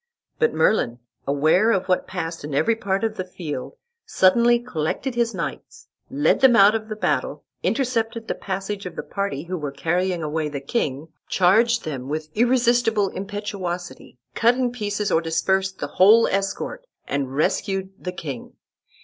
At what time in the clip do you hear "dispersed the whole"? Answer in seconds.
15.21-16.25